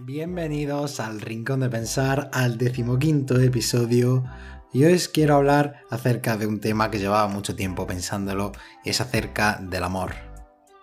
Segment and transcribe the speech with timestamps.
[0.00, 4.24] Bienvenidos al Rincón de Pensar, al decimoquinto episodio.
[4.72, 8.52] Y hoy os quiero hablar acerca de un tema que llevaba mucho tiempo pensándolo,
[8.86, 10.14] y es acerca del amor.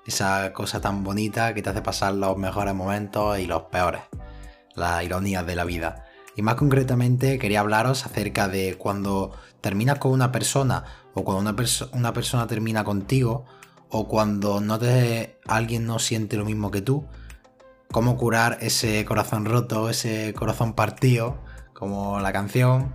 [0.06, 4.02] Esa cosa tan bonita que te hace pasar los mejores momentos y los peores.
[4.76, 6.06] La ironía de la vida.
[6.36, 10.84] Y más concretamente quería hablaros acerca de cuando terminas con una persona
[11.16, 13.46] o cuando una, una persona termina contigo
[13.90, 17.08] o cuando no te, alguien no siente lo mismo que tú
[17.92, 21.38] cómo curar ese corazón roto, ese corazón partido,
[21.74, 22.94] como la canción.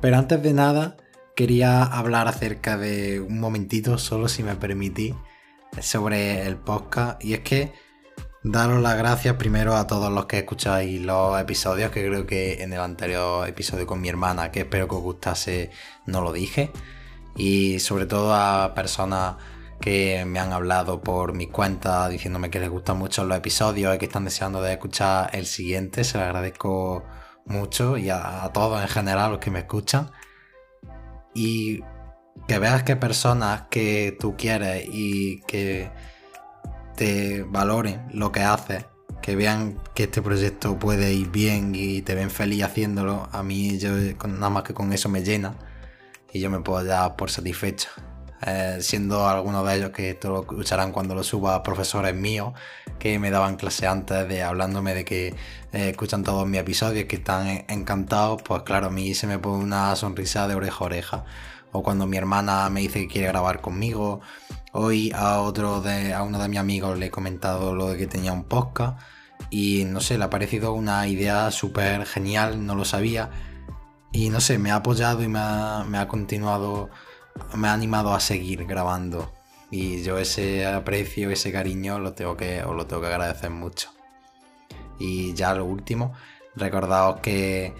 [0.00, 0.96] Pero antes de nada,
[1.36, 5.14] quería hablar acerca de un momentito, solo si me permití,
[5.80, 7.22] sobre el podcast.
[7.24, 7.72] Y es que
[8.42, 12.72] daros las gracias primero a todos los que escucháis los episodios, que creo que en
[12.72, 15.70] el anterior episodio con mi hermana, que espero que os gustase,
[16.06, 16.70] no lo dije.
[17.36, 19.36] Y sobre todo a personas
[19.80, 23.98] que me han hablado por mi cuenta diciéndome que les gustan mucho los episodios y
[23.98, 26.04] que están deseando de escuchar el siguiente.
[26.04, 27.04] Se lo agradezco
[27.46, 30.10] mucho y a, todos en general los que me escuchan.
[31.34, 31.82] Y
[32.46, 35.90] que veas que personas que tú quieres y que
[36.96, 38.86] te valoren lo que haces,
[39.22, 43.78] que vean que este proyecto puede ir bien y te ven feliz haciéndolo, a mí
[43.78, 43.90] yo
[44.26, 45.54] nada más que con eso me llena
[46.32, 47.88] y yo me puedo dar por satisfecho.
[48.46, 52.52] Eh, siendo algunos de ellos que esto lo escucharán cuando lo suba profesores míos
[52.98, 55.28] que me daban clase antes de hablándome de que
[55.72, 59.62] eh, escuchan todos mis episodios, que están encantados, pues claro, a mí se me pone
[59.64, 61.24] una sonrisa de oreja a oreja.
[61.72, 64.20] O cuando mi hermana me dice que quiere grabar conmigo.
[64.72, 68.06] Hoy a otro de, a uno de mis amigos le he comentado lo de que
[68.06, 68.98] tenía un podcast.
[69.50, 73.30] Y no sé, le ha parecido una idea súper genial, no lo sabía.
[74.12, 76.90] Y no sé, me ha apoyado y me ha continuado
[77.54, 79.32] me ha animado a seguir grabando.
[79.70, 83.90] Y yo ese aprecio, ese cariño lo tengo que, os lo tengo que agradecer mucho.
[84.98, 86.14] Y ya lo último,
[86.56, 87.74] recordaos que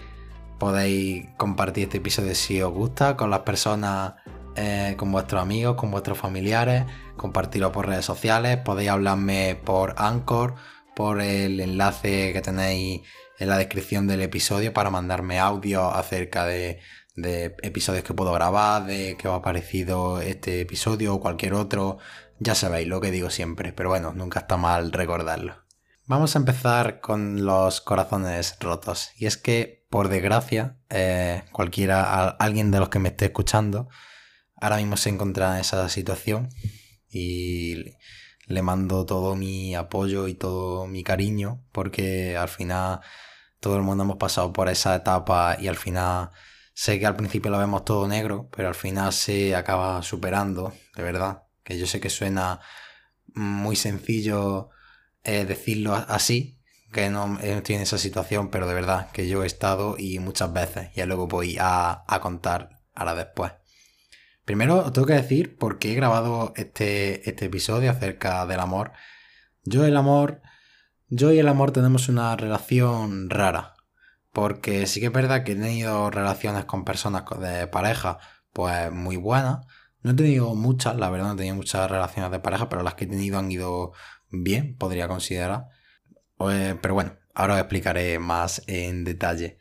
[0.59, 4.13] podéis compartir este episodio si os gusta con las personas,
[4.55, 6.85] eh, con vuestros amigos, con vuestros familiares,
[7.17, 10.55] compartirlo por redes sociales, podéis hablarme por Anchor,
[10.95, 13.01] por el enlace que tenéis
[13.39, 16.79] en la descripción del episodio para mandarme audio acerca de,
[17.21, 21.97] de episodios que puedo grabar, de que os ha parecido este episodio o cualquier otro.
[22.39, 25.55] Ya sabéis lo que digo siempre, pero bueno, nunca está mal recordarlo.
[26.05, 29.11] Vamos a empezar con los corazones rotos.
[29.15, 33.89] Y es que, por desgracia, eh, cualquiera, alguien de los que me esté escuchando,
[34.55, 36.49] ahora mismo se encuentra en esa situación
[37.09, 37.95] y
[38.47, 43.01] le mando todo mi apoyo y todo mi cariño, porque al final
[43.59, 46.31] todo el mundo hemos pasado por esa etapa y al final
[46.79, 51.03] Sé que al principio lo vemos todo negro, pero al final se acaba superando, de
[51.03, 51.43] verdad.
[51.61, 52.61] Que yo sé que suena
[53.33, 54.69] muy sencillo
[55.25, 56.57] eh, decirlo así,
[56.93, 60.53] que no estoy en esa situación, pero de verdad que yo he estado y muchas
[60.53, 63.51] veces, y luego voy a, a contar ahora después.
[64.45, 68.93] Primero os tengo que decir por qué he grabado este, este episodio acerca del amor.
[69.65, 70.41] Yo el amor,
[71.09, 73.73] yo y el amor tenemos una relación rara.
[74.31, 78.19] Porque sí que es verdad que he tenido relaciones con personas de pareja,
[78.53, 79.65] pues muy buenas.
[80.01, 82.95] No he tenido muchas, la verdad, no he tenido muchas relaciones de pareja, pero las
[82.95, 83.93] que he tenido han ido
[84.29, 85.67] bien, podría considerar.
[86.37, 89.59] Pues, pero bueno, ahora os explicaré más en detalle.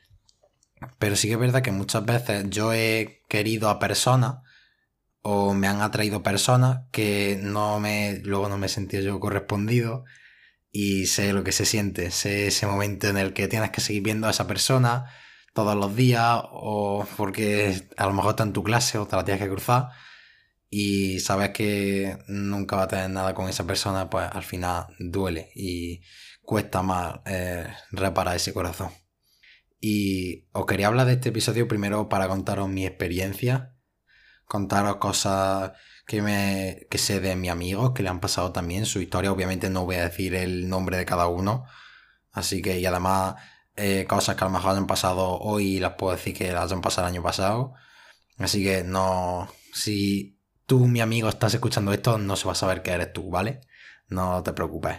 [0.99, 4.39] Pero sí que es verdad que muchas veces yo he querido a personas
[5.23, 10.05] o me han atraído personas que no me, luego no me he yo correspondido
[10.81, 14.05] y sé lo que se siente, sé ese momento en el que tienes que seguir
[14.05, 15.07] viendo a esa persona
[15.53, 19.25] todos los días o porque a lo mejor está en tu clase o te la
[19.25, 19.89] tienes que cruzar
[20.71, 25.51] y sabes que nunca va a tener nada con esa persona, pues al final duele
[25.57, 26.01] y
[26.43, 28.91] cuesta más eh, reparar ese corazón.
[29.81, 33.75] Y os quería hablar de este episodio primero para contaros mi experiencia,
[34.45, 35.73] contaros cosas
[36.09, 39.31] que, me, que sé de mi amigo, que le han pasado también su historia.
[39.31, 41.67] Obviamente no voy a decir el nombre de cada uno.
[42.33, 43.37] Así que, y además,
[43.77, 46.81] eh, cosas que a lo mejor han pasado hoy las puedo decir que las han
[46.81, 47.75] pasado el año pasado.
[48.39, 49.49] Así que no.
[49.75, 53.29] Si tú, mi amigo, estás escuchando esto, no se va a saber que eres tú,
[53.31, 53.61] ¿vale?
[54.09, 54.97] No te preocupes.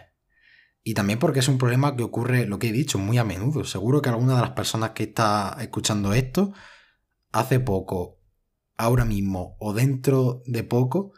[0.84, 3.66] Y también porque es un problema que ocurre, lo que he dicho, muy a menudo.
[3.66, 6.54] Seguro que alguna de las personas que está escuchando esto
[7.32, 8.19] hace poco
[8.80, 11.14] ahora mismo o dentro de poco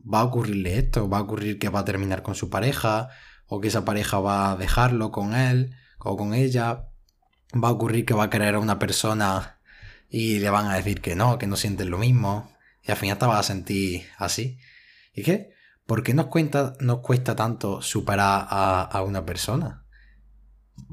[0.00, 3.08] va a ocurrirle esto, va a ocurrir que va a terminar con su pareja
[3.46, 6.88] o que esa pareja va a dejarlo con él o con ella,
[7.52, 9.60] va a ocurrir que va a querer a una persona
[10.08, 12.50] y le van a decir que no, que no sienten lo mismo
[12.82, 14.58] y al final te vas a sentir así.
[15.12, 15.50] ¿Y qué?
[15.86, 19.84] ¿Por qué nos, cuenta, nos cuesta tanto superar a, a una persona?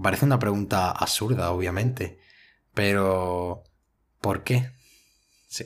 [0.02, 2.20] parece una pregunta absurda, obviamente.
[2.74, 3.64] Pero,
[4.22, 4.72] ¿por qué?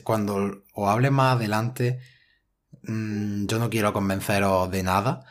[0.04, 2.00] Cuando os hable más adelante,
[2.82, 5.24] mm, yo no quiero convenceros de nada.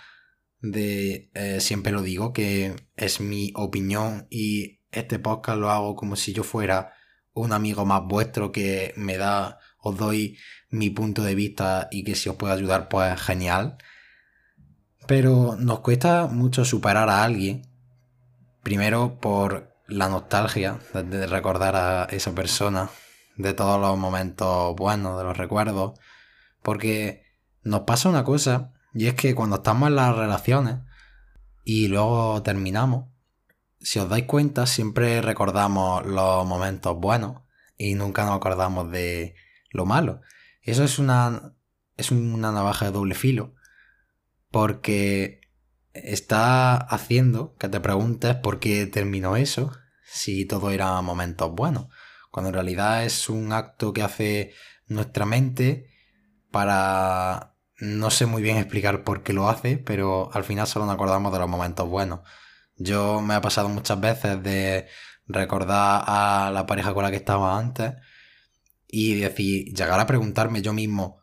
[0.59, 6.15] De eh, siempre lo digo, que es mi opinión y este podcast lo hago como
[6.15, 6.93] si yo fuera
[7.33, 10.37] un amigo más vuestro que me da, os doy
[10.69, 13.77] mi punto de vista y que si os puedo ayudar, pues genial.
[15.07, 17.67] Pero nos cuesta mucho superar a alguien.
[18.63, 22.89] Primero por la nostalgia de recordar a esa persona,
[23.41, 25.99] de todos los momentos buenos, de los recuerdos.
[26.61, 27.23] Porque
[27.63, 30.79] nos pasa una cosa, y es que cuando estamos en las relaciones
[31.63, 33.05] y luego terminamos,
[33.79, 37.41] si os dais cuenta, siempre recordamos los momentos buenos
[37.77, 39.35] y nunca nos acordamos de
[39.71, 40.21] lo malo.
[40.61, 41.55] Eso es una,
[41.97, 43.55] es una navaja de doble filo,
[44.51, 45.41] porque
[45.93, 49.71] está haciendo que te preguntes por qué terminó eso,
[50.05, 51.87] si todo era momentos buenos,
[52.31, 54.53] cuando en realidad es un acto que hace
[54.87, 55.87] nuestra mente
[56.51, 57.55] para...
[57.77, 61.33] No sé muy bien explicar por qué lo hace, pero al final solo nos acordamos
[61.33, 62.19] de los momentos buenos.
[62.75, 64.87] Yo me ha pasado muchas veces de
[65.25, 67.93] recordar a la pareja con la que estaba antes
[68.87, 71.21] y decir, llegar a preguntarme yo mismo,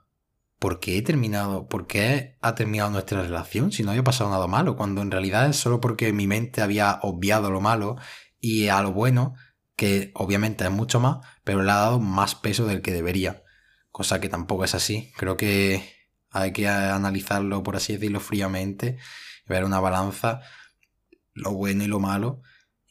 [0.58, 1.68] ¿por qué he terminado?
[1.68, 4.76] ¿Por qué ha terminado nuestra relación si no había pasado nada malo?
[4.76, 7.96] Cuando en realidad es solo porque mi mente había obviado lo malo
[8.40, 9.34] y a lo bueno,
[9.78, 13.44] que obviamente es mucho más, pero le ha dado más peso del que debería.
[13.92, 15.12] Cosa que tampoco es así.
[15.16, 15.88] Creo que
[16.30, 18.98] hay que analizarlo, por así decirlo, fríamente,
[19.46, 20.40] ver una balanza
[21.32, 22.42] lo bueno y lo malo.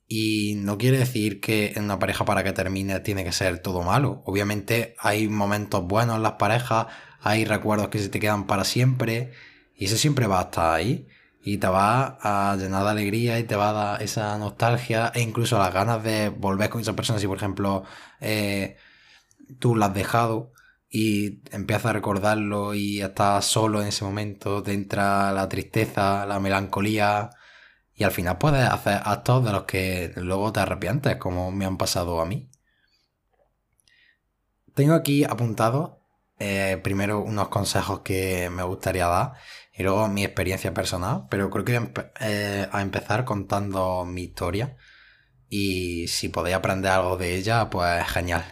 [0.08, 3.84] Y no quiere decir que en una pareja para que termine tiene que ser todo
[3.84, 4.24] malo.
[4.26, 6.88] Obviamente hay momentos buenos en las parejas,
[7.20, 9.34] hay recuerdos que se te quedan para siempre
[9.76, 11.10] y eso siempre va a estar ahí.
[11.50, 15.22] Y te va a llenar de alegría y te va a dar esa nostalgia e
[15.22, 17.20] incluso las ganas de volver con esa persona.
[17.20, 17.86] Si por ejemplo
[18.20, 18.76] eh,
[19.60, 20.52] tú la has dejado
[20.90, 26.42] y empiezas a recordarlo y estás solo en ese momento, te entra la tristeza, la
[26.42, 27.30] melancolía
[27.96, 31.78] y al final puedes hacer actos de los que luego te arrepientes, como me han
[31.78, 32.50] pasado a mí.
[34.76, 36.02] Tengo aquí apuntado
[36.40, 39.34] eh, primero unos consejos que me gustaría dar
[39.78, 44.76] y luego mi experiencia personal, pero creo que voy eh, a empezar contando mi historia
[45.50, 48.44] y si podéis aprender algo de ella, pues genial.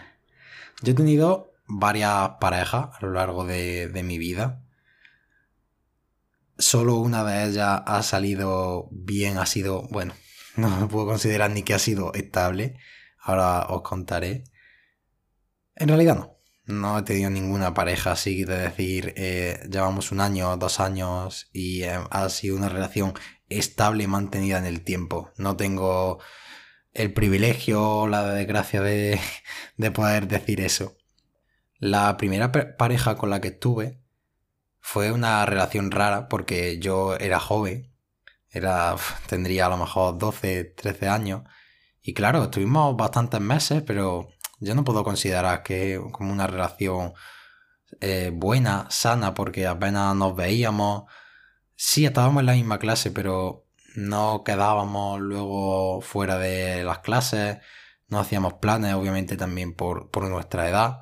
[0.81, 4.62] Yo he tenido varias parejas a lo largo de mi vida
[6.57, 10.13] solo una de ellas ha salido bien, ha sido, bueno,
[10.56, 12.78] no puedo considerar ni que ha sido estable.
[13.19, 14.44] Ahora os contaré.
[15.75, 16.35] En realidad no.
[16.66, 21.84] No he tenido ninguna pareja así de decir, eh, llevamos un año, dos años y
[21.84, 23.14] eh, ha sido una relación
[23.50, 25.32] estable y mantenida en el tiempo.
[25.38, 26.20] No tengo
[26.94, 29.20] el privilegio, la desgracia de,
[29.78, 30.98] de poder decir eso.
[31.78, 34.02] La primera pareja con la que estuve
[34.80, 37.92] fue una relación rara porque yo era joven,
[38.50, 38.96] era,
[39.28, 41.44] tendría a lo mejor 12, 13 años,
[42.02, 44.30] y claro, estuvimos bastantes meses, pero
[44.60, 47.13] yo no puedo considerar que como una relación
[48.02, 51.04] eh, buena, sana, porque apenas nos veíamos.
[51.75, 53.66] Sí, estábamos en la misma clase, pero
[53.96, 57.57] no quedábamos luego fuera de las clases,
[58.07, 61.02] no hacíamos planes, obviamente también por, por nuestra edad,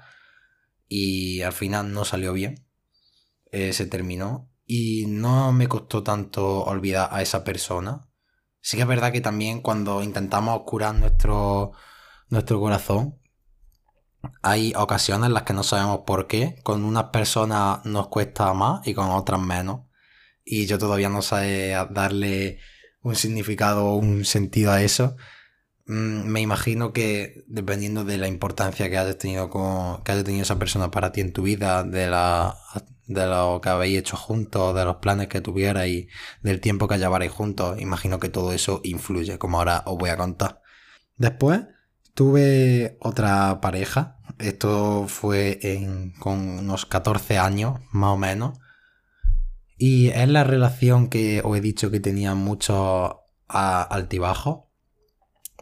[0.88, 2.68] y al final no salió bien.
[3.52, 8.10] Eh, se terminó y no me costó tanto olvidar a esa persona.
[8.62, 11.74] Sí que es verdad que también cuando intentamos curar nuestro,
[12.30, 13.20] nuestro corazón,
[14.42, 16.60] hay ocasiones en las que no sabemos por qué.
[16.64, 19.82] Con unas personas nos cuesta más y con otras menos.
[20.46, 22.60] Y yo todavía no sé darle
[23.02, 25.16] un significado o un sentido a eso.
[25.86, 30.44] Mm, me imagino que dependiendo de la importancia que hayas tenido con, que haya tenido
[30.44, 32.58] esa persona para ti en tu vida, de la
[33.08, 36.08] de lo que habéis hecho juntos, de los planes que tuvierais,
[36.42, 37.80] del tiempo que llevarais juntos.
[37.82, 40.62] Imagino que todo eso influye, como ahora os voy a contar.
[41.18, 41.62] Después
[42.14, 44.18] tuve otra pareja.
[44.40, 45.60] Esto fue
[46.20, 48.60] con unos 14 años, más o menos.
[49.78, 54.66] Y es la relación que os he dicho que tenía mucho altibajos.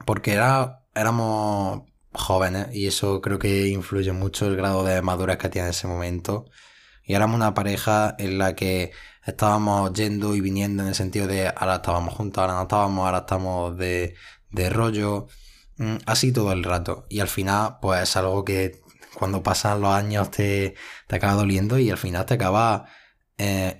[0.06, 5.50] Porque era, éramos jóvenes y eso creo que influye mucho el grado de madurez que
[5.50, 6.46] tiene en ese momento
[7.04, 8.92] y éramos una pareja en la que
[9.26, 13.20] estábamos yendo y viniendo en el sentido de ahora estábamos juntos, ahora no estábamos, ahora
[13.20, 14.16] estamos de,
[14.70, 15.28] rollo,
[16.06, 17.06] así todo el rato.
[17.10, 18.82] Y al final, pues es algo que
[19.16, 20.76] cuando pasan los años te,
[21.08, 22.86] te acaba doliendo y al final te acaba,
[23.38, 23.78] eh,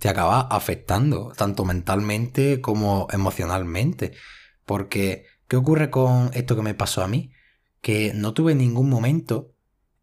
[0.00, 4.12] te acaba afectando, tanto mentalmente como emocionalmente.
[4.64, 7.32] Porque, ¿qué ocurre con esto que me pasó a mí?
[7.80, 9.54] Que no tuve ningún momento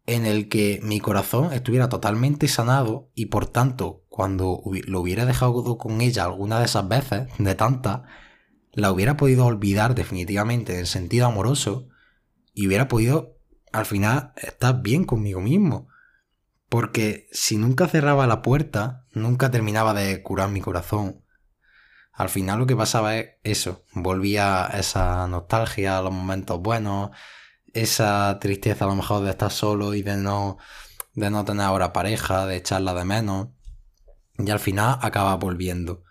[0.06, 5.76] en el que mi corazón estuviera totalmente sanado y por tanto, cuando lo hubiera dejado
[5.78, 8.02] con ella alguna de esas veces, de tantas,
[8.76, 11.88] la hubiera podido olvidar definitivamente en sentido amoroso
[12.52, 13.38] y hubiera podido
[13.72, 15.88] al final estar bien conmigo mismo.
[16.68, 21.24] Porque si nunca cerraba la puerta, nunca terminaba de curar mi corazón.
[22.12, 27.10] Al final lo que pasaba es eso, volvía esa nostalgia, los momentos buenos,
[27.72, 30.58] esa tristeza a lo mejor de estar solo y de no,
[31.14, 33.48] de no tener ahora pareja, de echarla de menos.
[34.38, 36.04] Y al final acaba volviendo.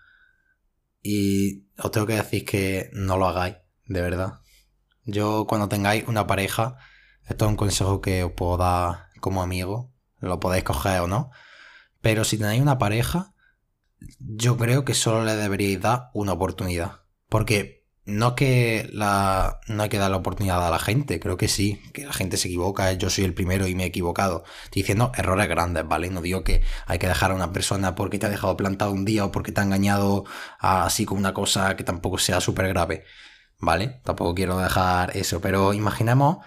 [1.08, 4.40] Y os tengo que decir que no lo hagáis, de verdad.
[5.04, 6.78] Yo cuando tengáis una pareja,
[7.28, 11.30] esto es un consejo que os puedo dar como amigo, lo podéis coger o no.
[12.00, 13.34] Pero si tenéis una pareja,
[14.18, 17.02] yo creo que solo le deberíais dar una oportunidad.
[17.28, 17.75] Porque
[18.06, 21.82] no que la, no hay que dar la oportunidad a la gente, creo que sí,
[21.92, 24.44] que la gente se equivoca, yo soy el primero y me he equivocado.
[24.64, 26.08] Estoy diciendo errores grandes, ¿vale?
[26.10, 29.04] No digo que hay que dejar a una persona porque te ha dejado plantado un
[29.04, 30.24] día o porque te ha engañado
[30.60, 33.04] así con una cosa que tampoco sea súper grave,
[33.58, 34.00] ¿vale?
[34.04, 36.38] Tampoco quiero dejar eso, pero imaginemos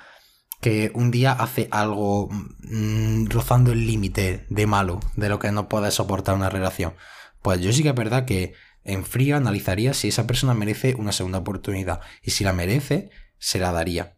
[0.62, 5.68] que un día hace algo mm, rozando el límite de malo, de lo que no
[5.68, 6.94] puede soportar una relación.
[7.42, 11.12] Pues yo sí que es verdad que en frío analizaría si esa persona merece una
[11.12, 14.16] segunda oportunidad y si la merece, se la daría.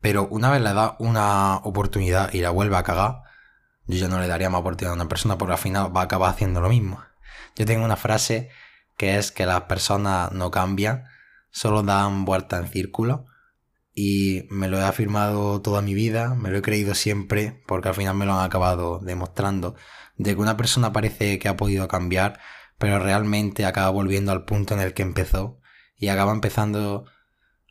[0.00, 3.22] Pero una vez le da una oportunidad y la vuelve a cagar,
[3.86, 6.04] yo ya no le daría más oportunidad a una persona porque al final va a
[6.04, 7.02] acabar haciendo lo mismo.
[7.56, 8.50] Yo tengo una frase
[8.96, 11.04] que es que las personas no cambian,
[11.50, 13.26] solo dan vuelta en círculo
[13.94, 17.94] y me lo he afirmado toda mi vida, me lo he creído siempre porque al
[17.94, 19.76] final me lo han acabado demostrando
[20.16, 22.40] de que una persona parece que ha podido cambiar
[22.78, 25.60] pero realmente acaba volviendo al punto en el que empezó
[25.96, 27.06] y acaba empezando,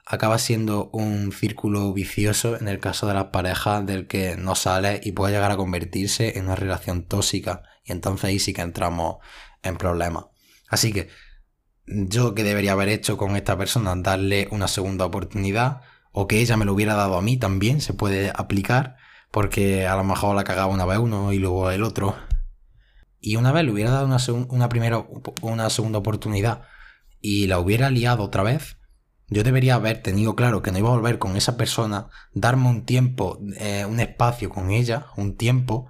[0.06, 5.02] acaba siendo un círculo vicioso en el caso de las parejas del que no sale
[5.04, 7.64] y puede llegar a convertirse en una relación tóxica.
[7.84, 9.18] Y entonces ahí sí que entramos
[9.62, 10.26] en problemas.
[10.70, 11.10] Así que
[11.86, 15.82] yo que debería haber hecho con esta persona darle una segunda oportunidad
[16.12, 18.96] o que ella me lo hubiera dado a mí también se puede aplicar
[19.32, 22.16] porque a lo mejor la cagaba una vez uno y luego el otro
[23.24, 24.18] y una vez le hubiera dado una,
[24.50, 25.08] una, primera,
[25.42, 26.63] una segunda oportunidad
[27.22, 28.75] y la hubiera liado otra vez,
[29.30, 32.84] yo debería haber tenido claro que no iba a volver con esa persona, darme un
[32.84, 35.89] tiempo, eh, un espacio con ella, un tiempo,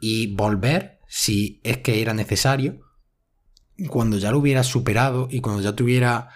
[0.00, 2.80] y volver si es que era necesario,
[3.90, 6.30] cuando ya lo hubiera superado y cuando ya tuviera,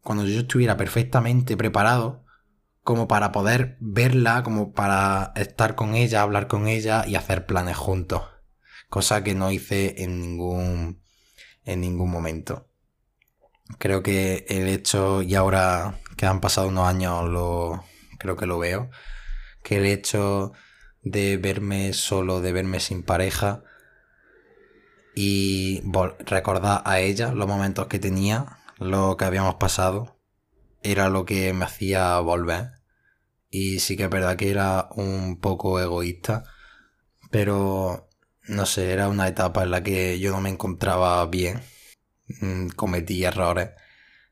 [0.00, 2.24] cuando yo estuviera perfectamente preparado
[2.82, 7.76] como para poder verla, como para estar con ella, hablar con ella y hacer planes
[7.76, 8.22] juntos
[8.88, 11.02] cosa que no hice en ningún,
[11.64, 12.68] en ningún momento.
[13.78, 17.84] Creo que el hecho, y ahora que han pasado unos años, lo,
[18.18, 18.90] creo que lo veo,
[19.62, 20.52] que el hecho
[21.02, 23.62] de verme solo, de verme sin pareja
[25.14, 25.82] y
[26.26, 30.18] recordar a ella los momentos que tenía, lo que habíamos pasado,
[30.82, 32.72] era lo que me hacía volver.
[33.50, 36.44] Y sí que es verdad que era un poco egoísta,
[37.30, 38.08] pero
[38.48, 41.62] no sé, era una etapa en la que yo no me encontraba bien,
[42.40, 43.70] mm, cometí errores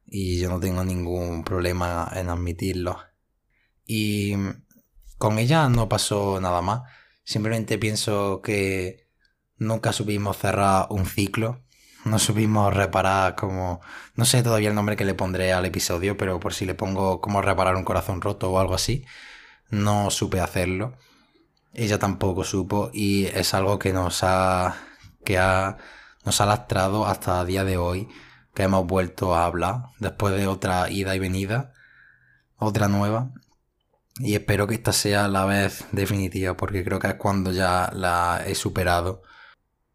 [0.07, 2.99] y yo no tengo ningún problema en admitirlo.
[3.87, 4.35] Y
[5.19, 6.83] con ella no pasó nada más,
[7.25, 9.09] simplemente pienso que
[9.59, 11.63] nunca supimos cerrar un ciclo,
[12.05, 13.81] no supimos reparar como,
[14.17, 17.21] no sé todavía el nombre que le pondré al episodio, pero por si le pongo
[17.21, 19.05] cómo reparar un corazón roto o algo así,
[19.71, 20.97] no supe hacerlo
[21.75, 24.77] ella tampoco supo y es algo que nos ha,
[25.25, 25.79] que ha,
[26.25, 28.09] nos ha lastrado hasta día de hoy,
[28.55, 31.73] que hemos vuelto a hablar después de otra ida y venida,
[32.57, 33.31] otra nueva.
[34.19, 38.43] Y espero que esta sea la vez definitiva, porque creo que es cuando ya la
[38.47, 39.23] he superado.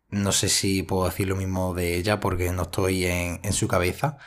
[0.10, 3.68] No sé si puedo decir lo mismo de ella, porque no estoy en, en su
[3.68, 4.18] cabeza.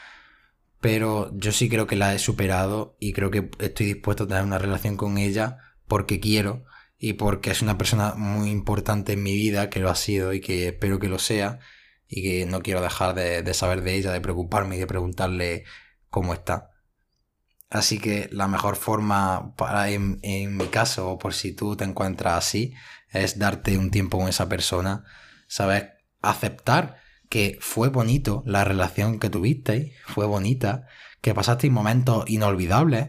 [0.80, 4.44] Pero yo sí creo que la he superado y creo que estoy dispuesto a tener
[4.44, 6.64] una relación con ella porque quiero
[7.00, 10.40] y porque es una persona muy importante en mi vida, que lo ha sido y
[10.42, 11.58] que espero que lo sea,
[12.06, 15.64] y que no quiero dejar de, saber de ella, de preocuparme y de preguntarle
[16.10, 16.70] cómo está.
[17.70, 21.84] Así que la mejor forma para, en, en mi caso, o por si tú te
[21.84, 22.74] encuentras así,
[23.08, 25.04] es darte un tiempo con esa persona,
[25.48, 25.84] sabes,
[26.20, 30.86] aceptar que fue bonito la relación que tuvisteis, fue bonita,
[31.22, 33.08] que pasasteis momentos inolvidables,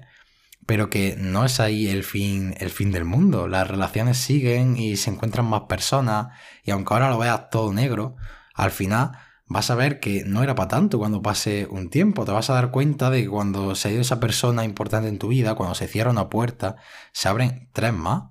[0.71, 3.49] pero que no es ahí el fin, el fin del mundo.
[3.49, 6.29] Las relaciones siguen y se encuentran más personas
[6.63, 8.15] y aunque ahora lo veas todo negro,
[8.53, 9.11] al final
[9.47, 12.23] vas a ver que no era para tanto cuando pase un tiempo.
[12.23, 15.19] Te vas a dar cuenta de que cuando se ha ido esa persona importante en
[15.19, 16.77] tu vida, cuando se cierra una puerta,
[17.11, 18.29] se abren tres más.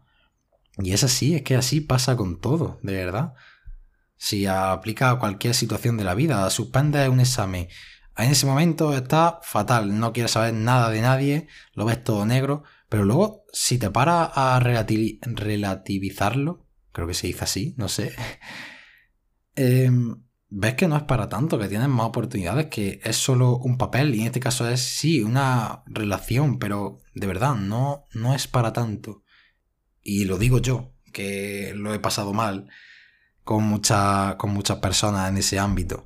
[0.78, 3.34] Y es así, es que así pasa con todo, de verdad.
[4.16, 7.68] Si aplica a cualquier situación de la vida, suspendes un examen.
[8.16, 12.64] En ese momento está fatal, no quieres saber nada de nadie, lo ves todo negro,
[12.88, 18.14] pero luego si te paras a relativizarlo, creo que se dice así, no sé,
[19.54, 23.78] em, ves que no es para tanto, que tienes más oportunidades, que es solo un
[23.78, 28.48] papel y en este caso es sí, una relación, pero de verdad no, no es
[28.48, 29.22] para tanto.
[30.02, 32.68] Y lo digo yo, que lo he pasado mal
[33.44, 33.80] con,
[34.38, 36.04] con muchas personas en ese ámbito.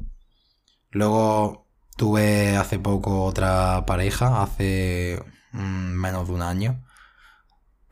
[0.90, 1.63] Luego
[1.96, 5.22] tuve hace poco otra pareja, hace
[5.52, 6.84] mm, menos de un año.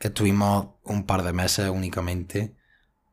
[0.01, 2.57] Estuvimos un par de meses únicamente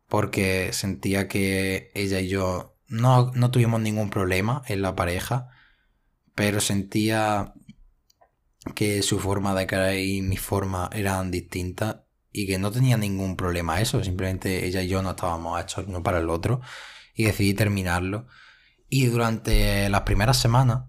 [0.08, 5.50] porque sentía que ella y yo no, no tuvimos ningún problema en la pareja,
[6.36, 7.54] pero sentía
[8.76, 11.98] que su forma de querer y mi forma eran distintas
[12.32, 16.04] y que no tenía ningún problema eso, simplemente ella y yo no estábamos hechos uno
[16.04, 16.62] para el otro
[17.14, 18.28] y decidí terminarlo.
[18.90, 20.86] Y durante las primeras semanas,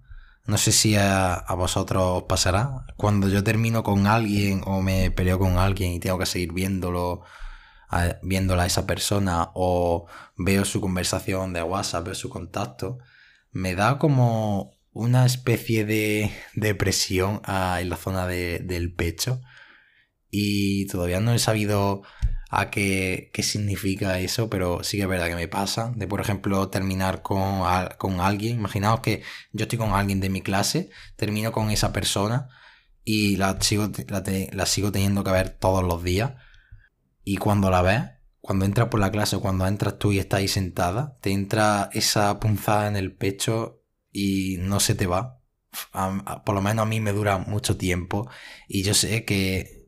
[0.46, 5.38] no sé si a, vosotros os pasará, cuando yo termino con alguien o me peleo
[5.38, 7.22] con alguien y tengo que seguir viéndolo,
[7.88, 12.98] a, viéndola a esa persona o veo su conversación de WhatsApp, veo su contacto,
[13.52, 19.40] me da como una especie de depresión en la zona del pecho.
[20.30, 22.02] Y todavía no he sabido
[22.50, 25.92] a qué, qué, significa eso, pero sí que es verdad que me pasa.
[25.94, 27.62] De, por ejemplo, terminar con,
[27.96, 28.56] con alguien.
[28.58, 32.48] Imaginaos que yo estoy con alguien de mi clase, termino con esa persona
[33.04, 36.32] y la sigo, la, sigo teniendo que ver todos los días.
[37.22, 38.02] Y cuando la ves,
[38.40, 41.88] cuando entras por la clase o cuando entras tú y estás ahí sentada, te entra
[41.92, 45.40] esa punzada en el pecho y no se te va.
[46.44, 48.28] por lo menos a mí me dura mucho tiempo
[48.66, 49.79] y yo sé que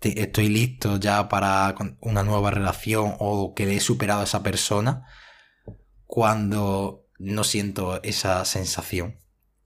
[0.00, 5.06] estoy listo ya para una nueva relación o que he superado a esa persona
[6.06, 9.18] cuando no siento esa sensación.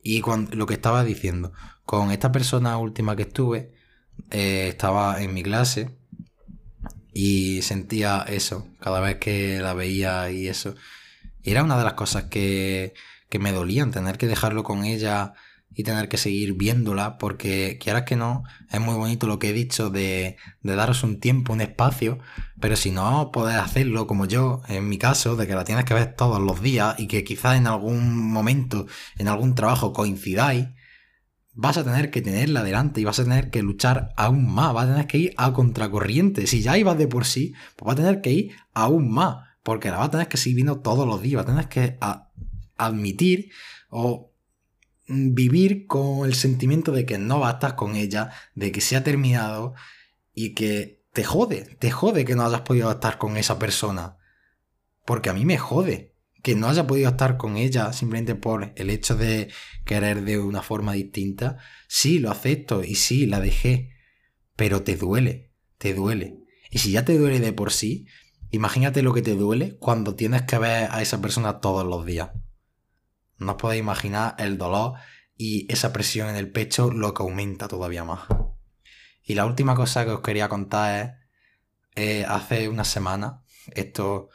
[0.03, 1.53] Y cuando, lo que estaba diciendo,
[1.85, 3.73] con esta persona última que estuve,
[4.31, 5.97] eh, estaba en mi clase
[7.13, 10.75] y sentía eso cada vez que la veía y eso.
[11.43, 12.95] Y era una de las cosas que,
[13.29, 15.35] que me dolían, tener que dejarlo con ella
[15.75, 19.53] y tener que seguir viéndola porque quieras que no, es muy bonito lo que he
[19.53, 22.19] dicho de, de, daros un tiempo, un espacio,
[22.61, 25.95] pero si no podés hacerlo como yo, en mi caso, de que la tienes que
[25.95, 30.69] ver todos los días y que quizás en algún momento, en algún trabajo coincidáis,
[31.55, 34.87] vas a tener que tenerla delante y vas a tener que luchar aún más, vas
[34.87, 36.47] a tener que ir a contracorriente.
[36.47, 39.91] Si ya ibas de por sí, pues vas a tener que ir aún más, porque
[39.91, 41.99] la vas a tener que seguir viendo todos los días, vas a tener que
[42.77, 43.51] admitir
[43.91, 44.32] o
[45.07, 49.75] vivir con el sentimiento de que no bastas con ella, de que se ha terminado
[50.35, 54.17] y que te jode, te jode que no hayas podido estar con esa persona.
[55.05, 58.91] Porque a mí me jode que no haya podido estar con ella simplemente por el
[58.91, 59.49] hecho de
[59.85, 61.59] querer de una forma distinta.
[61.89, 63.91] Sí, lo acepto y sí, la dejé.
[64.57, 66.39] Pero te duele, te duele.
[66.71, 68.07] Y si ya te duele de por sí,
[68.51, 72.31] imagínate lo que te duele cuando tienes que ver a esa persona todos los días.
[73.43, 74.95] No os podéis imaginar el dolor
[75.37, 78.21] y esa presión en el pecho lo que aumenta todavía más.
[79.25, 81.11] Y la última cosa que os quería contar es,
[81.95, 83.43] eh, hace una semana,
[83.75, 84.29] esto,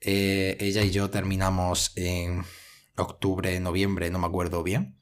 [0.00, 2.44] eh, ella y yo terminamos en
[2.96, 4.98] octubre, noviembre, no me acuerdo bien.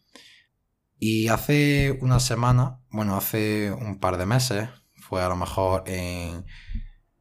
[0.99, 6.45] Y hace una semana, bueno, hace un par de meses, fue a lo mejor en,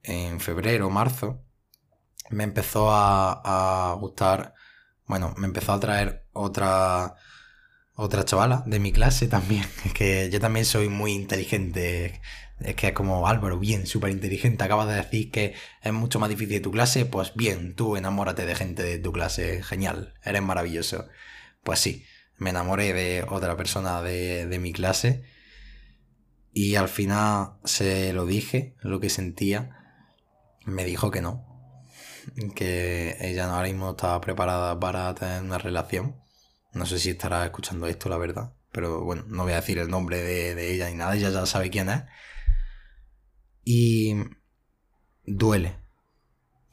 [0.03, 1.43] en febrero, marzo,
[2.29, 4.55] me empezó a, a gustar
[5.07, 7.15] bueno, me empezó a traer otra,
[7.93, 12.21] otra chavala de mi clase también, que yo también soy muy inteligente.
[12.59, 14.63] Es que es como Álvaro, bien, súper inteligente.
[14.63, 17.05] Acabas de decir que es mucho más difícil tu clase.
[17.05, 19.61] Pues bien, tú enamórate de gente de tu clase.
[19.63, 21.07] Genial, eres maravilloso.
[21.63, 22.05] Pues sí,
[22.37, 25.23] me enamoré de otra persona de, de mi clase.
[26.51, 29.77] Y al final se lo dije, lo que sentía.
[30.65, 31.47] Me dijo que no,
[32.55, 36.15] que ella ahora mismo estaba preparada para tener una relación.
[36.73, 38.53] No sé si estará escuchando esto, la verdad.
[38.71, 41.69] Pero bueno, no voy a decir el nombre de, ella ni nada, ella ya sabe
[41.69, 42.03] quién es.
[43.63, 44.15] Y
[45.25, 45.77] duele,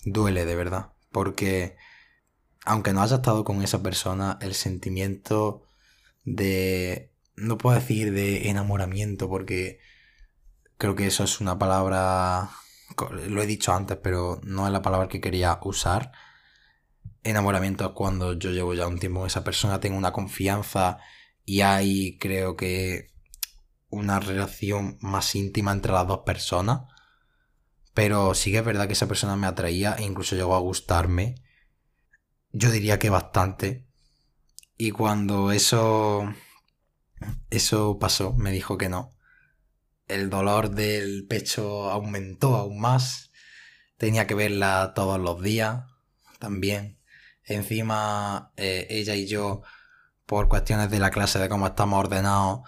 [0.04, 1.76] duele de verdad, porque
[2.64, 5.66] aunque no haya estado con esa persona, el sentimiento
[6.24, 9.80] de, no puedo decir de enamoramiento, porque
[10.78, 12.50] creo que eso es una palabra
[13.28, 16.12] lo he dicho antes, pero no es la palabra que quería usar.
[17.24, 20.98] Enamoramiento es cuando yo llevo ya un tiempo con esa persona, tengo una confianza
[21.44, 23.14] y hay, creo que,
[23.94, 26.82] una relación más íntima entre las dos personas.
[27.94, 31.36] Pero sí que es verdad que esa persona me atraía e incluso llegó a gustarme.
[32.50, 33.86] Yo diría que bastante.
[34.76, 36.28] Y cuando eso.
[37.50, 39.16] Eso pasó, me dijo que no.
[40.08, 43.30] El dolor del pecho aumentó aún más.
[43.96, 45.84] Tenía que verla todos los días.
[46.40, 46.98] También.
[47.46, 49.62] Encima, eh, ella y yo,
[50.26, 52.60] por cuestiones de la clase, de cómo estamos ordenados,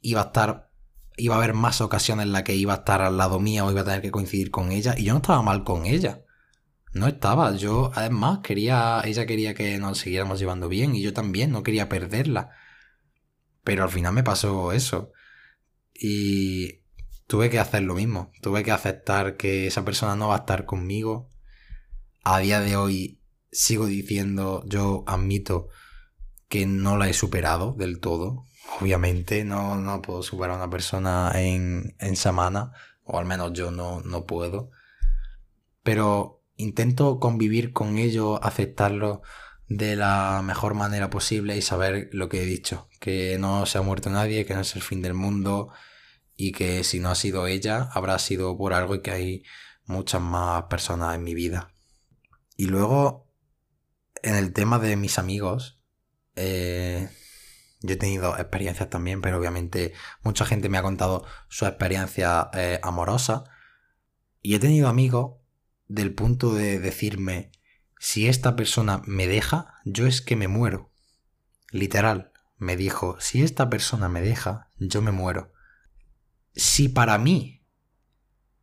[0.00, 0.68] iba a estar.
[1.16, 3.72] Iba a haber más ocasiones en las que iba a estar al lado mío o
[3.72, 4.94] iba a tener que coincidir con ella.
[4.96, 6.22] Y yo no estaba mal con ella.
[6.92, 7.56] No estaba.
[7.56, 9.00] Yo, además, quería.
[9.04, 10.94] Ella quería que nos siguiéramos llevando bien.
[10.94, 12.50] Y yo también, no quería perderla.
[13.64, 15.12] Pero al final me pasó eso.
[15.92, 16.82] Y
[17.26, 18.30] tuve que hacer lo mismo.
[18.40, 21.28] Tuve que aceptar que esa persona no va a estar conmigo.
[22.22, 23.17] A día de hoy
[23.50, 25.68] sigo diciendo, yo admito
[26.48, 28.46] que no la he superado del todo.
[28.80, 32.72] Obviamente no, no puedo superar a una persona en, en semana,
[33.04, 34.70] o al menos yo no, no puedo.
[35.82, 39.22] Pero intento convivir con ello, aceptarlo
[39.68, 43.82] de la mejor manera posible y saber lo que he dicho, que no se ha
[43.82, 45.70] muerto nadie, que no es el fin del mundo
[46.36, 49.42] y que si no ha sido ella, habrá sido por algo y que hay
[49.84, 51.72] muchas más personas en mi vida.
[52.56, 53.27] Y luego
[54.28, 55.80] en el tema de mis amigos,
[56.36, 57.08] eh,
[57.80, 62.78] yo he tenido experiencias también, pero obviamente mucha gente me ha contado su experiencia eh,
[62.82, 63.44] amorosa.
[64.42, 65.36] Y he tenido amigos
[65.86, 67.50] del punto de decirme,
[67.98, 70.92] si esta persona me deja, yo es que me muero.
[71.70, 75.54] Literal, me dijo, si esta persona me deja, yo me muero.
[76.54, 77.64] Si para mí,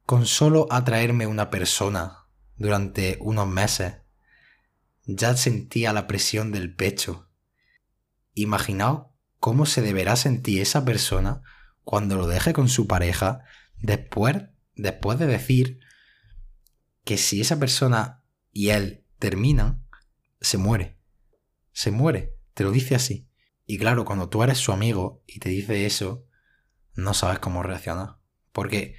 [0.05, 4.04] con solo atraerme una persona durante unos meses,
[5.05, 7.29] ya sentía la presión del pecho.
[8.33, 9.07] Imaginaos
[9.39, 11.41] cómo se deberá sentir esa persona
[11.83, 13.43] cuando lo deje con su pareja
[13.77, 14.35] después,
[14.75, 15.79] después de decir
[17.03, 19.85] que si esa persona y él terminan,
[20.41, 20.99] se muere.
[21.71, 22.35] Se muere.
[22.53, 23.29] Te lo dice así.
[23.65, 26.25] Y claro, cuando tú eres su amigo y te dice eso,
[26.93, 28.17] no sabes cómo reaccionar.
[28.51, 28.95] Porque,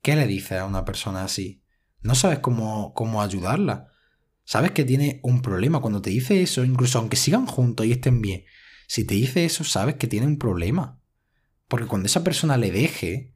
[0.00, 1.62] ¿qué le dices a una persona así?
[2.00, 3.91] No sabes cómo, cómo ayudarla.
[4.44, 5.80] Sabes que tiene un problema.
[5.80, 8.44] Cuando te dice eso, incluso aunque sigan juntos y estén bien,
[8.86, 11.00] si te dice eso, sabes que tiene un problema.
[11.68, 13.34] Porque cuando esa persona le deje,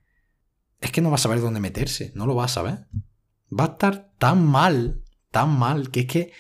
[0.81, 2.87] es que no va a saber dónde meterse, no lo va a saber.
[3.51, 6.33] Va a estar tan mal, tan mal, que es que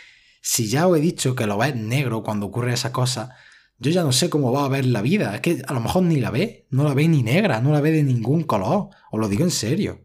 [0.42, 3.34] si ya os he dicho que lo ves negro cuando ocurre esa cosa,
[3.78, 5.34] yo ya no sé cómo va a ver la vida.
[5.34, 7.80] Es que a lo mejor ni la ve, no la ve ni negra, no la
[7.80, 8.90] ve de ningún color.
[9.10, 10.04] Os lo digo en serio.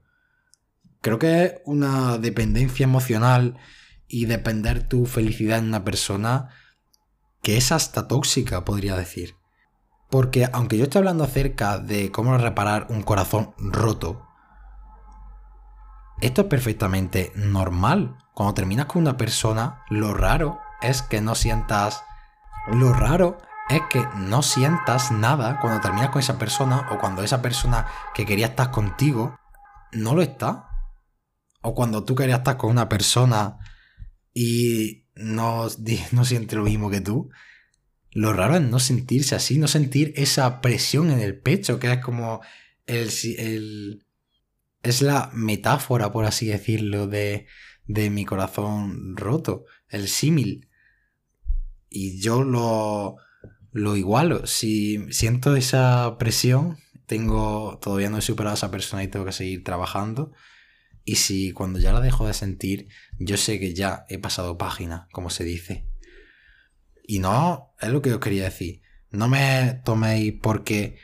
[1.01, 3.57] Creo que es una dependencia emocional
[4.11, 6.49] y depender tu felicidad en una persona
[7.41, 9.35] que es hasta tóxica, podría decir.
[10.09, 14.27] Porque aunque yo esté hablando acerca de cómo reparar un corazón roto,
[16.19, 18.17] esto es perfectamente normal.
[18.33, 22.03] Cuando terminas con una persona, lo raro es que no sientas...
[22.67, 23.37] Lo raro
[23.69, 28.25] es que no sientas nada cuando terminas con esa persona o cuando esa persona que
[28.25, 29.39] quería estar contigo
[29.93, 30.67] no lo está.
[31.61, 33.57] O cuando tú querías estar con una persona
[34.33, 35.67] y no,
[36.11, 37.29] no siente lo mismo que tú.
[38.11, 41.99] Lo raro es no sentirse así, no sentir esa presión en el pecho, que es
[41.99, 42.41] como
[42.85, 44.05] el, el
[44.83, 47.47] es la metáfora, por así decirlo, de,
[47.85, 50.67] de mi corazón roto, el símil.
[51.89, 53.17] Y yo lo,
[53.71, 54.47] lo igualo.
[54.47, 59.33] Si siento esa presión, tengo, todavía no he superado a esa persona y tengo que
[59.33, 60.31] seguir trabajando.
[61.11, 62.87] Y si cuando ya la dejo de sentir,
[63.19, 65.85] yo sé que ya he pasado página, como se dice.
[67.03, 68.81] Y no, es lo que os quería decir.
[69.09, 70.99] No me toméis porque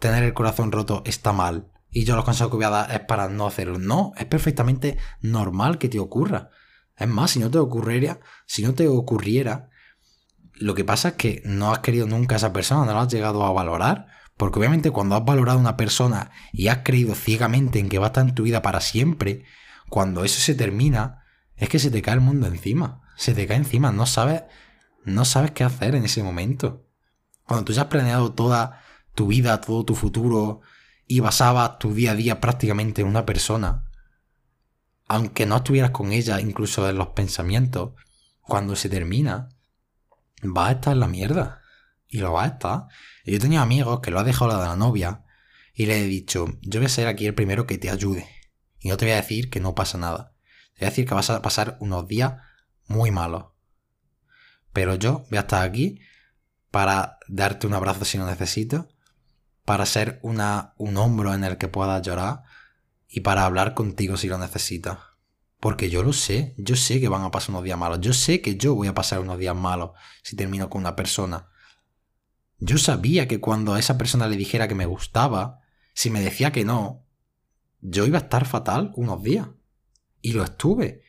[0.00, 1.70] tener el corazón roto está mal.
[1.88, 3.78] Y yo los consejos que voy a dar es para no hacerlo.
[3.78, 6.50] No, es perfectamente normal que te ocurra.
[6.96, 9.70] Es más, si no te ocurriera, si no te ocurriera,
[10.54, 13.12] lo que pasa es que no has querido nunca a esa persona, no la has
[13.12, 14.08] llegado a valorar.
[14.42, 18.06] Porque obviamente cuando has valorado a una persona y has creído ciegamente en que va
[18.06, 19.44] a estar en tu vida para siempre,
[19.88, 21.22] cuando eso se termina,
[21.54, 23.02] es que se te cae el mundo encima.
[23.16, 24.42] Se te cae encima, no sabes,
[25.04, 26.88] no sabes qué hacer en ese momento.
[27.46, 28.82] Cuando tú ya has planeado toda
[29.14, 30.60] tu vida, todo tu futuro
[31.06, 33.84] y basabas tu día a día prácticamente en una persona,
[35.06, 37.92] aunque no estuvieras con ella incluso en los pensamientos,
[38.40, 39.50] cuando se termina,
[40.44, 41.61] va a estar en la mierda.
[42.12, 42.88] Y lo va a estar.
[43.24, 45.24] Yo he tenido amigos que lo ha dejado la de la novia
[45.72, 48.28] y le he dicho, yo voy a ser aquí el primero que te ayude.
[48.80, 50.34] Y no te voy a decir que no pasa nada.
[50.74, 52.34] Te voy a decir que vas a pasar unos días
[52.86, 53.46] muy malos.
[54.74, 56.00] Pero yo voy a estar aquí
[56.70, 58.88] para darte un abrazo si lo necesito,
[59.64, 62.42] para ser una, un hombro en el que puedas llorar
[63.08, 64.98] y para hablar contigo si lo necesitas.
[65.60, 68.42] Porque yo lo sé, yo sé que van a pasar unos días malos, yo sé
[68.42, 71.48] que yo voy a pasar unos días malos si termino con una persona.
[72.64, 75.58] Yo sabía que cuando a esa persona le dijera que me gustaba,
[75.94, 77.04] si me decía que no,
[77.80, 79.48] yo iba a estar fatal unos días.
[80.20, 81.02] Y lo estuve.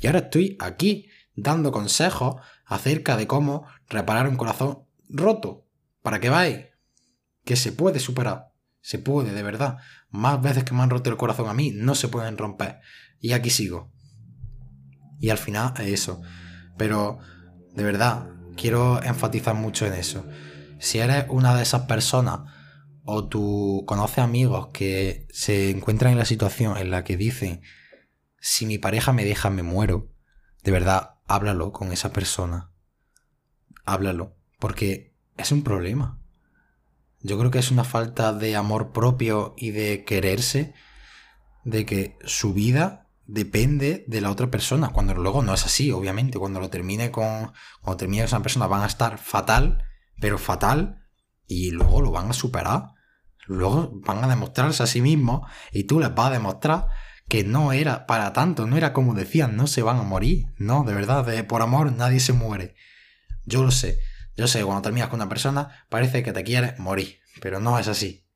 [0.00, 5.66] Y ahora estoy aquí dando consejos acerca de cómo reparar un corazón roto.
[6.00, 6.68] Para que veáis
[7.44, 8.54] que se puede superar.
[8.80, 9.76] Se puede, de verdad.
[10.08, 12.80] Más veces que me han roto el corazón a mí, no se pueden romper.
[13.20, 13.92] Y aquí sigo.
[15.20, 16.22] Y al final es eso.
[16.78, 17.18] Pero,
[17.74, 20.26] de verdad, quiero enfatizar mucho en eso.
[20.84, 22.40] Si eres una de esas personas
[23.04, 27.62] o tú conoces amigos que se encuentran en la situación en la que dicen,
[28.38, 30.12] si mi pareja me deja, me muero,
[30.62, 32.70] de verdad, háblalo con esa persona.
[33.86, 36.20] Háblalo, porque es un problema.
[37.20, 40.74] Yo creo que es una falta de amor propio y de quererse,
[41.64, 46.38] de que su vida depende de la otra persona, cuando luego no es así, obviamente,
[46.38, 49.82] cuando lo termine con, cuando termine con esa persona van a estar fatal,
[50.20, 51.04] pero fatal,
[51.46, 52.90] y luego lo van a superar.
[53.46, 56.88] Luego van a demostrarse a sí mismos y tú les vas a demostrar
[57.28, 60.84] que no era para tanto, no era como decían, no se van a morir, no,
[60.84, 62.74] de verdad, de, por amor nadie se muere.
[63.44, 63.98] Yo lo sé,
[64.36, 67.88] yo sé, cuando terminas con una persona parece que te quiere morir, pero no es
[67.88, 68.26] así,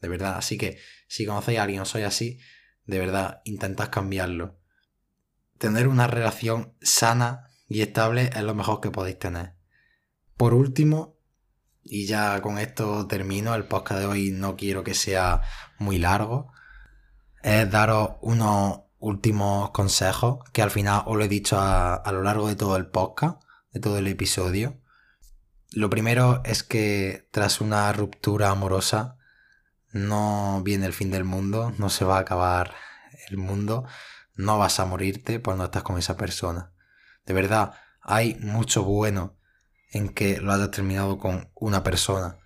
[0.00, 2.38] de verdad, así que si conocéis a alguien o soy así,
[2.84, 4.58] de verdad, intentad cambiarlo.
[5.58, 9.54] Tener una relación sana y estable es lo mejor que podéis tener.
[10.36, 11.17] Por último,
[11.90, 15.42] y ya con esto termino, el podcast de hoy no quiero que sea
[15.78, 16.52] muy largo,
[17.42, 22.48] es daros unos últimos consejos que al final os lo he dicho a, lo largo
[22.48, 24.80] de todo el podcast, de todo el episodio.
[25.72, 29.16] Lo primero es que tras una ruptura amorosa
[29.92, 32.74] no viene el fin del mundo, no se va a acabar
[33.30, 33.84] el mundo,
[34.34, 36.72] no vas a morirte no estás con esa persona.
[37.24, 39.37] De verdad, hay mucho bueno
[39.90, 42.38] en que lo hayas terminado con una persona.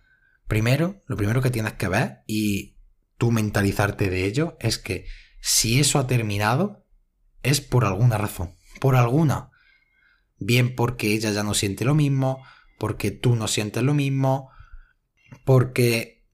[0.47, 2.77] Primero, lo primero que tienes que ver y
[3.19, 5.07] tú mentalizarte de ello es que
[5.41, 6.85] si eso ha terminado
[7.43, 9.51] es por alguna razón, por alguna.
[10.39, 12.45] Bien porque ella ya no siente lo mismo,
[12.79, 14.51] porque tú no sientes lo mismo,
[15.45, 16.25] porque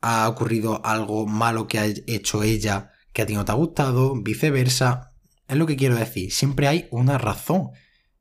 [0.00, 4.14] ha ocurrido algo malo que ha hecho ella que a ti no te ha gustado,
[4.14, 5.12] viceversa.
[5.48, 7.70] Es lo que quiero decir, siempre hay una razón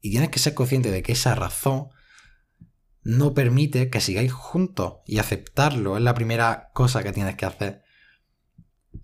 [0.01, 1.89] y tienes que ser consciente de que esa razón
[3.05, 7.83] no permite que sigáis juntos y aceptarlo es la primera cosa que tienes que hacer.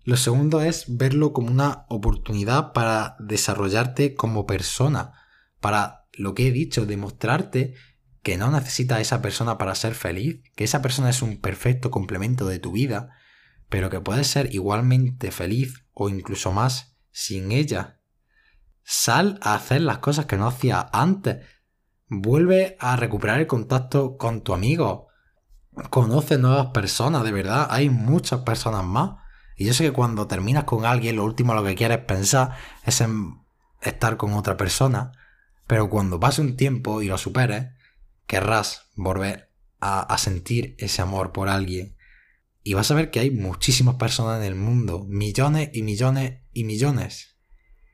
[0.03, 5.13] Lo segundo es verlo como una oportunidad para desarrollarte como persona,
[5.59, 7.75] para lo que he dicho, demostrarte
[8.23, 11.91] que no necesitas a esa persona para ser feliz, que esa persona es un perfecto
[11.91, 13.11] complemento de tu vida,
[13.69, 17.99] pero que puedes ser igualmente feliz o incluso más sin ella.
[18.83, 21.45] Sal a hacer las cosas que no hacías antes,
[22.13, 25.07] Vuelve a recuperar el contacto con tu amigo.
[25.89, 27.67] Conoce nuevas personas, de verdad.
[27.69, 29.11] Hay muchas personas más.
[29.55, 32.51] Y yo sé que cuando terminas con alguien, lo último lo que quieres pensar
[32.85, 33.39] es en
[33.81, 35.13] estar con otra persona.
[35.67, 37.67] Pero cuando pase un tiempo y lo superes,
[38.27, 41.95] querrás volver a, a sentir ese amor por alguien.
[42.61, 45.05] Y vas a ver que hay muchísimas personas en el mundo.
[45.07, 47.30] Millones y millones y millones.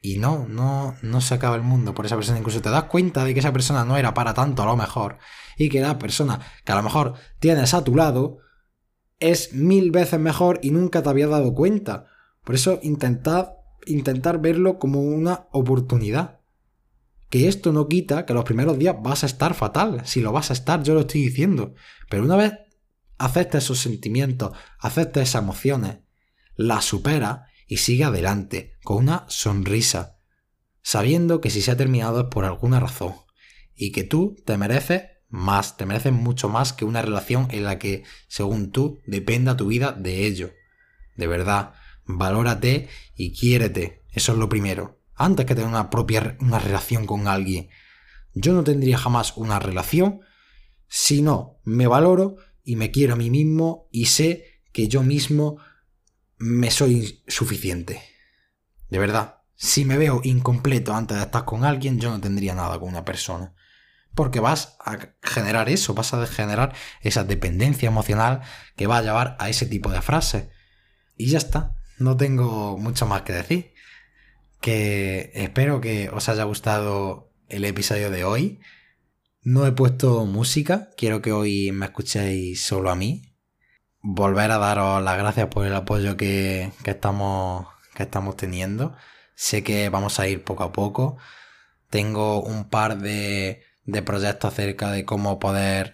[0.02, 2.38] Y no, no, no se acaba el mundo por esa persona.
[2.38, 5.18] Incluso te das cuenta de que esa persona no era para tanto a lo mejor.
[5.58, 8.40] Y que la persona que a lo mejor tienes a tu lado
[9.20, 12.08] es mil veces mejor y nunca te había dado cuenta.
[12.44, 13.54] Por eso intentad
[13.86, 16.40] intentar verlo como una oportunidad.
[17.30, 20.02] Que esto no quita que los primeros días vas a estar fatal.
[20.06, 21.74] Si lo vas a estar, yo lo estoy diciendo.
[22.10, 22.54] Pero una vez
[23.18, 25.98] aceptes esos sentimientos, aceptes esas emociones,
[26.56, 30.18] las supera y sigue adelante, con una sonrisa,
[30.82, 33.16] sabiendo que si se ha terminado es por alguna razón,
[33.76, 37.80] y que tú te mereces más, te mereces mucho más que una relación en la
[37.80, 40.54] que, según tú, dependa tu vida de ello.
[41.18, 41.74] De verdad,
[42.06, 47.28] valórate y quiérete, eso es lo primero, antes que tener una propia una relación con
[47.28, 47.68] alguien.
[48.36, 50.22] Yo no tendría jamás una relación
[50.88, 55.58] si no me valoro y me quiero a mí mismo y sé que yo mismo
[56.38, 58.16] me soy suficiente.
[58.90, 62.80] De verdad, si me veo incompleto antes de estar con alguien, yo no tendría nada
[62.80, 63.54] con una persona.
[64.14, 68.42] Porque vas a generar eso, vas a generar esa dependencia emocional
[68.76, 70.50] que va a llevar a ese tipo de frases.
[71.16, 73.74] Y ya está, no tengo mucho más que decir.
[74.62, 78.60] Que espero que os haya gustado el episodio de hoy.
[79.42, 83.34] No he puesto música, quiero que hoy me escuchéis solo a mí.
[84.02, 88.96] Volver a daros las gracias por el apoyo que, estamos, que estamos teniendo.
[89.36, 91.18] Sé que vamos a ir poco a poco.
[91.90, 95.94] Tengo un par de, de proyectos acerca de cómo poder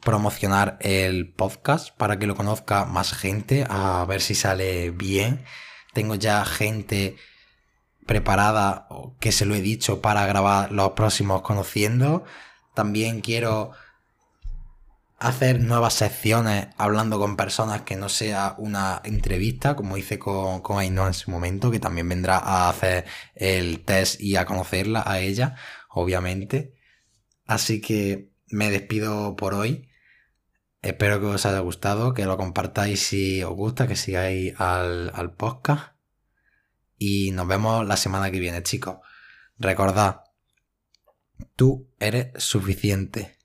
[0.00, 5.44] promocionar el podcast para que lo conozca más gente, a ver si sale bien.
[5.92, 7.16] Tengo ya gente
[8.06, 8.86] preparada
[9.18, 12.24] que se lo he dicho para grabar los próximos conociendo.
[12.74, 13.72] También quiero
[15.18, 20.82] hacer nuevas secciones hablando con personas que no sea una entrevista, como hice con, con
[20.82, 23.04] en su momento, que también vendrá a hacer
[23.34, 25.56] el test y a conocerla a ella,
[25.90, 26.74] obviamente.
[27.46, 29.88] Así que me despido por hoy.
[30.82, 35.32] Espero que os haya gustado, que lo compartáis si os gusta, que sigáis al, al
[35.32, 35.94] podcast.
[36.96, 38.98] Y nos vemos la semana que viene, chicos.
[39.58, 40.22] Recordad,
[41.56, 43.37] Tú eres suficiente.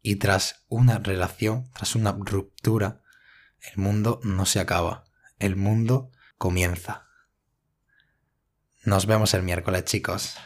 [0.00, 3.02] Y tras una relación, tras una ruptura,
[3.60, 5.04] el mundo no se acaba.
[5.38, 7.06] El mundo comienza.
[8.84, 10.36] Nos vemos el miércoles, chicos.